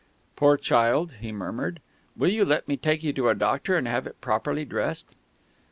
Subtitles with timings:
[0.35, 1.79] "Poor child!" he murmured.
[2.17, 5.13] "Will you let me take you to a doctor and have it properly dressed?"